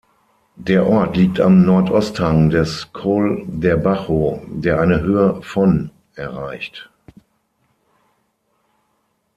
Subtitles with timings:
[0.55, 6.89] Der Ort liegt am Nordosthang des Col d’Erbajo, der eine Höhe von erreicht.